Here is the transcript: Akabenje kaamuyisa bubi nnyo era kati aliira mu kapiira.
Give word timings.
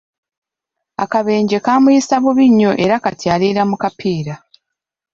Akabenje 1.03 1.57
kaamuyisa 1.65 2.15
bubi 2.23 2.45
nnyo 2.49 2.71
era 2.83 2.95
kati 3.03 3.25
aliira 3.33 3.63
mu 3.69 3.75
kapiira. 3.83 4.35